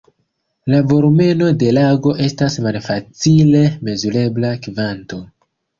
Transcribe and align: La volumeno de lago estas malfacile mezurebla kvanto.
La 0.73 0.79
volumeno 0.91 1.49
de 1.63 1.69
lago 1.79 2.15
estas 2.29 2.57
malfacile 2.69 3.65
mezurebla 3.91 4.57
kvanto. 4.67 5.27